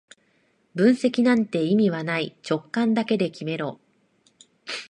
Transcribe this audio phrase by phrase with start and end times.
[0.73, 3.79] 分析なんて意味はない、直感だけで決めろ